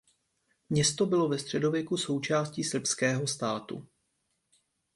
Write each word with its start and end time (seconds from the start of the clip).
Město 0.69 1.05
bylo 1.05 1.29
ve 1.29 1.39
středověku 1.39 1.97
součástí 1.97 2.63
srbského 2.63 3.27
státu. 3.27 3.87